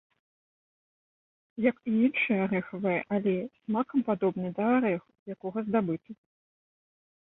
Як 1.69 1.75
і 1.91 1.93
іншыя 2.07 2.39
арэхавыя 2.47 3.01
алеі, 3.17 3.45
смакам 3.59 3.99
падобны 4.11 4.47
да 4.61 4.65
арэху, 4.79 5.07
з 5.27 5.37
якога 5.37 5.59
здабыты. 5.69 6.11